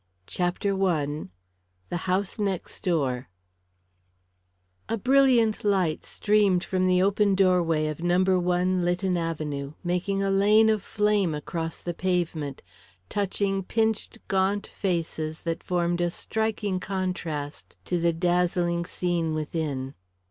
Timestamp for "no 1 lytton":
8.01-9.15